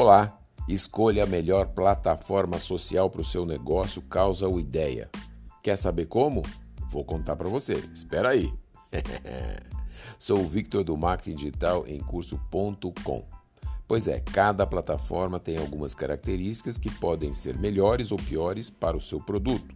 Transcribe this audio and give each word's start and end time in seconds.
Olá, 0.00 0.40
escolha 0.66 1.24
a 1.24 1.26
melhor 1.26 1.66
plataforma 1.74 2.58
social 2.58 3.10
para 3.10 3.20
o 3.20 3.24
seu 3.24 3.44
negócio 3.44 4.00
Causa 4.00 4.48
o 4.48 4.58
Ideia. 4.58 5.10
Quer 5.62 5.76
saber 5.76 6.06
como? 6.06 6.40
Vou 6.88 7.04
contar 7.04 7.36
para 7.36 7.50
você. 7.50 7.74
Espera 7.92 8.30
aí. 8.30 8.50
Sou 10.18 10.40
o 10.40 10.48
Victor 10.48 10.84
do 10.84 10.96
Marketing 10.96 11.36
Digital 11.36 11.84
em 11.86 12.00
curso.com. 12.00 13.26
Pois 13.86 14.08
é, 14.08 14.20
cada 14.20 14.66
plataforma 14.66 15.38
tem 15.38 15.58
algumas 15.58 15.94
características 15.94 16.78
que 16.78 16.90
podem 16.90 17.34
ser 17.34 17.58
melhores 17.58 18.10
ou 18.10 18.16
piores 18.16 18.70
para 18.70 18.96
o 18.96 19.02
seu 19.02 19.20
produto. 19.20 19.74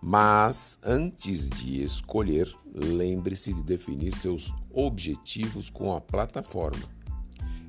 Mas 0.00 0.78
antes 0.84 1.48
de 1.48 1.82
escolher, 1.82 2.48
lembre-se 2.72 3.52
de 3.52 3.62
definir 3.64 4.14
seus 4.14 4.54
objetivos 4.72 5.68
com 5.68 5.92
a 5.92 6.00
plataforma. 6.00 6.88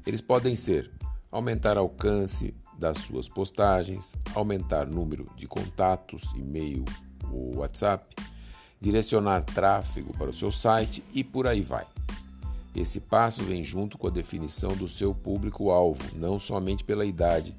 Eles 0.05 0.21
podem 0.21 0.53
ser 0.53 0.91
aumentar 1.33 1.77
alcance 1.77 2.53
das 2.77 2.99
suas 2.99 3.27
postagens, 3.27 4.15
aumentar 4.35 4.85
número 4.85 5.25
de 5.35 5.47
contatos, 5.47 6.31
e-mail 6.35 6.85
ou 7.31 7.57
WhatsApp, 7.57 8.07
direcionar 8.79 9.43
tráfego 9.43 10.13
para 10.13 10.29
o 10.29 10.33
seu 10.33 10.51
site 10.51 11.03
e 11.11 11.23
por 11.23 11.47
aí 11.47 11.61
vai. 11.61 11.87
Esse 12.75 12.99
passo 12.99 13.41
vem 13.43 13.63
junto 13.63 13.97
com 13.97 14.07
a 14.07 14.11
definição 14.11 14.75
do 14.75 14.87
seu 14.87 15.13
público-alvo, 15.13 16.03
não 16.15 16.37
somente 16.37 16.83
pela 16.83 17.05
idade 17.05 17.55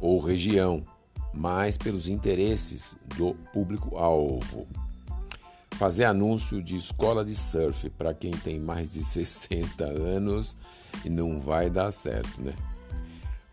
ou 0.00 0.18
região, 0.18 0.84
mas 1.32 1.76
pelos 1.76 2.08
interesses 2.08 2.96
do 3.16 3.34
público-alvo. 3.52 4.66
Fazer 5.72 6.04
anúncio 6.04 6.60
de 6.60 6.74
escola 6.74 7.24
de 7.24 7.34
surf 7.34 7.88
para 7.90 8.12
quem 8.12 8.32
tem 8.32 8.58
mais 8.58 8.92
de 8.92 9.02
60 9.04 9.84
anos 9.84 10.56
não 11.04 11.40
vai 11.40 11.70
dar 11.70 11.90
certo, 11.92 12.40
né? 12.40 12.54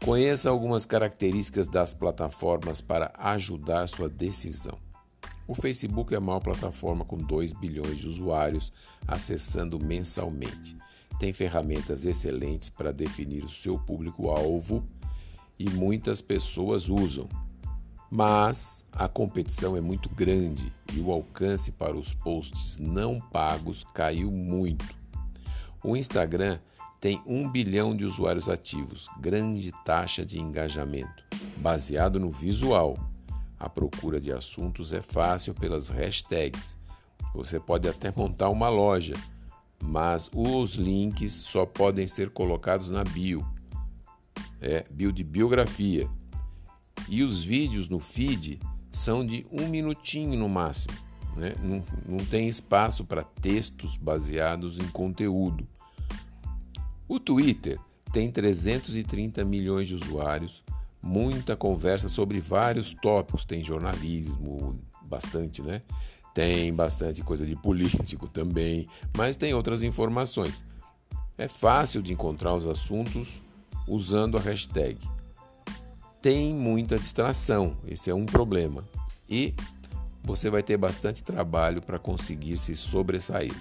Conheça 0.03 0.49
algumas 0.49 0.85
características 0.85 1.67
das 1.67 1.93
plataformas 1.93 2.79
para 2.79 3.11
ajudar 3.17 3.85
sua 3.87 4.09
decisão. 4.09 4.77
O 5.45 5.53
Facebook 5.53 6.13
é 6.13 6.17
a 6.17 6.21
maior 6.21 6.39
plataforma 6.39 7.03
com 7.03 7.17
2 7.17 7.51
bilhões 7.53 7.97
de 7.97 8.07
usuários 8.07 8.71
acessando 9.05 9.77
mensalmente. 9.83 10.77
Tem 11.19 11.33
ferramentas 11.33 12.05
excelentes 12.05 12.69
para 12.69 12.93
definir 12.93 13.43
o 13.43 13.49
seu 13.49 13.77
público-alvo 13.77 14.85
e 15.59 15.69
muitas 15.69 16.21
pessoas 16.21 16.87
usam. 16.87 17.27
Mas 18.09 18.85
a 18.93 19.07
competição 19.07 19.75
é 19.75 19.81
muito 19.81 20.07
grande 20.09 20.71
e 20.93 20.99
o 21.01 21.11
alcance 21.11 21.73
para 21.73 21.95
os 21.95 22.13
posts 22.13 22.79
não 22.79 23.19
pagos 23.19 23.83
caiu 23.93 24.31
muito. 24.31 24.85
O 25.83 25.97
Instagram 25.97 26.57
tem 26.99 27.21
um 27.25 27.49
bilhão 27.49 27.95
de 27.95 28.03
usuários 28.03 28.49
ativos, 28.49 29.07
grande 29.19 29.71
taxa 29.85 30.25
de 30.25 30.39
engajamento, 30.39 31.23
baseado 31.57 32.19
no 32.19 32.29
visual. 32.29 32.97
A 33.57 33.69
procura 33.69 34.19
de 34.19 34.31
assuntos 34.31 34.91
é 34.91 35.01
fácil 35.01 35.53
pelas 35.53 35.89
hashtags. 35.89 36.77
Você 37.33 37.59
pode 37.59 37.87
até 37.87 38.11
montar 38.15 38.49
uma 38.49 38.69
loja, 38.69 39.13
mas 39.81 40.29
os 40.33 40.75
links 40.75 41.31
só 41.33 41.65
podem 41.65 42.05
ser 42.05 42.29
colocados 42.31 42.89
na 42.89 43.03
bio. 43.03 43.47
É, 44.61 44.85
bio 44.91 45.11
de 45.11 45.23
biografia. 45.23 46.09
E 47.07 47.23
os 47.23 47.41
vídeos 47.43 47.87
no 47.87 47.99
feed 47.99 48.59
são 48.91 49.25
de 49.25 49.45
um 49.51 49.69
minutinho 49.69 50.37
no 50.37 50.49
máximo. 50.49 50.93
Né? 51.35 51.55
Não, 51.61 51.83
não 52.05 52.25
tem 52.25 52.49
espaço 52.49 53.05
para 53.05 53.23
textos 53.23 53.95
baseados 53.95 54.79
em 54.79 54.87
conteúdo. 54.89 55.65
O 57.09 57.19
Twitter 57.19 57.77
tem 58.13 58.31
330 58.31 59.43
milhões 59.43 59.89
de 59.89 59.95
usuários, 59.95 60.63
muita 61.01 61.57
conversa 61.57 62.07
sobre 62.07 62.39
vários 62.39 62.93
tópicos, 62.93 63.43
tem 63.43 63.61
jornalismo, 63.61 64.79
bastante, 65.01 65.61
né? 65.61 65.81
Tem 66.33 66.73
bastante 66.73 67.21
coisa 67.21 67.45
de 67.45 67.55
político 67.57 68.29
também, 68.31 68.87
mas 69.17 69.35
tem 69.35 69.53
outras 69.53 69.83
informações. 69.83 70.63
É 71.37 71.47
fácil 71.47 72.01
de 72.01 72.13
encontrar 72.13 72.53
os 72.55 72.65
assuntos 72.65 73.41
usando 73.87 74.37
a 74.37 74.39
hashtag 74.39 74.97
tem 76.21 76.53
muita 76.53 76.97
distração, 76.99 77.77
esse 77.87 78.09
é 78.09 78.15
um 78.15 78.25
problema. 78.25 78.83
E 79.29 79.53
você 80.23 80.49
vai 80.49 80.61
ter 80.61 80.77
bastante 80.77 81.23
trabalho 81.23 81.81
para 81.81 81.97
conseguir 81.97 82.57
se 82.57 82.75
sobressair. 82.75 83.53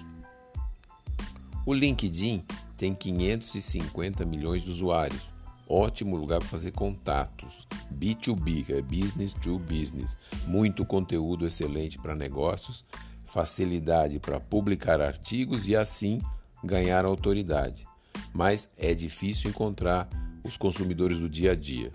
O 1.64 1.72
LinkedIn 1.72 2.44
tem 2.78 2.94
550 2.94 4.24
milhões 4.24 4.62
de 4.62 4.70
usuários. 4.70 5.30
Ótimo 5.68 6.16
lugar 6.16 6.38
para 6.38 6.48
fazer 6.48 6.70
contatos. 6.70 7.66
B2B, 7.92 8.64
que 8.64 8.72
é 8.72 8.80
business 8.80 9.32
to 9.34 9.58
business. 9.58 10.16
Muito 10.46 10.86
conteúdo 10.86 11.44
excelente 11.44 11.98
para 11.98 12.14
negócios, 12.14 12.86
facilidade 13.24 14.20
para 14.20 14.40
publicar 14.40 15.00
artigos 15.00 15.68
e 15.68 15.76
assim 15.76 16.22
ganhar 16.62 17.04
autoridade. 17.04 17.84
Mas 18.32 18.70
é 18.78 18.94
difícil 18.94 19.50
encontrar 19.50 20.08
os 20.44 20.56
consumidores 20.56 21.18
do 21.18 21.28
dia 21.28 21.52
a 21.52 21.56
dia. 21.56 21.90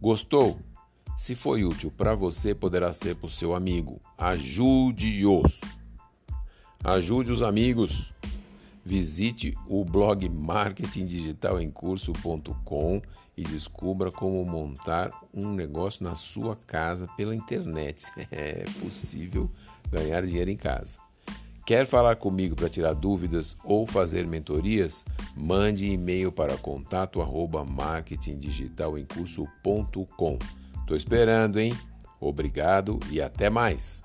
Gostou? 0.00 0.60
Se 1.16 1.34
foi 1.34 1.64
útil 1.64 1.90
para 1.90 2.14
você, 2.14 2.54
poderá 2.54 2.92
ser 2.92 3.16
para 3.16 3.26
o 3.26 3.30
seu 3.30 3.54
amigo. 3.54 4.00
Ajude-os. 4.16 5.60
Ajude 6.82 7.32
os 7.32 7.42
amigos. 7.42 8.11
Visite 8.84 9.56
o 9.68 9.84
blog 9.84 10.28
marketingdigitalemcurso.com 10.28 13.00
e 13.36 13.44
descubra 13.44 14.10
como 14.10 14.44
montar 14.44 15.12
um 15.32 15.52
negócio 15.52 16.02
na 16.04 16.14
sua 16.14 16.56
casa 16.66 17.08
pela 17.16 17.34
internet. 17.34 18.04
É 18.30 18.66
possível 18.80 19.50
ganhar 19.90 20.26
dinheiro 20.26 20.50
em 20.50 20.56
casa. 20.56 20.98
Quer 21.64 21.86
falar 21.86 22.16
comigo 22.16 22.54
para 22.56 22.68
tirar 22.68 22.92
dúvidas 22.92 23.56
ou 23.64 23.86
fazer 23.86 24.26
mentorias? 24.26 25.06
Mande 25.36 25.86
e-mail 25.86 26.32
para 26.32 26.58
contato 26.58 27.22
arroba 27.22 27.64
marketingdigitalemcurso.com. 27.64 30.38
Estou 30.80 30.96
esperando, 30.96 31.60
hein? 31.60 31.72
Obrigado 32.20 32.98
e 33.10 33.20
até 33.20 33.48
mais! 33.48 34.02